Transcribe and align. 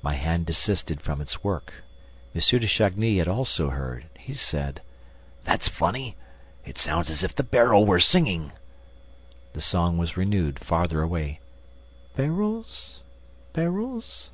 My 0.00 0.14
hand 0.14 0.46
desisted 0.46 1.02
from 1.02 1.20
its 1.20 1.44
work. 1.44 1.84
M. 2.34 2.40
de 2.40 2.66
Chagny 2.66 3.18
had 3.18 3.28
also 3.28 3.68
heard. 3.68 4.06
He 4.18 4.32
said: 4.32 4.80
"That's 5.44 5.68
funny! 5.68 6.16
It 6.64 6.78
sounds 6.78 7.10
as 7.10 7.22
if 7.22 7.34
the 7.34 7.42
barrel 7.42 7.84
were 7.84 8.00
singing!" 8.00 8.52
The 9.52 9.60
song 9.60 9.98
was 9.98 10.16
renewed, 10.16 10.60
farther 10.64 11.02
away: 11.02 11.40
"Barrels!... 12.16 13.02
Barrels! 13.52 14.30